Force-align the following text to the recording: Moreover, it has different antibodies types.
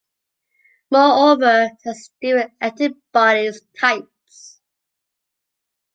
Moreover, 0.89 1.69
it 1.71 1.77
has 1.87 2.09
different 2.19 2.53
antibodies 2.59 3.61
types. 3.79 4.59